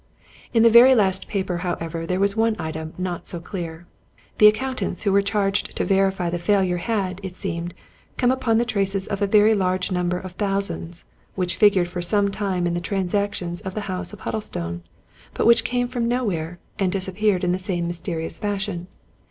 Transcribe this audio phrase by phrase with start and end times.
[0.51, 3.85] In the very last paper, however, there was one item not so clear.
[4.39, 7.75] The accountants who were charged to verify the failure had, it seemed,
[8.17, 12.31] come upon the traces of a very large number of thousands, which figured for some
[12.31, 14.81] time in the transactions of the house of Huddlestone;
[15.35, 18.87] but which came from nowhere, and disappeared in the same mysterious fashion.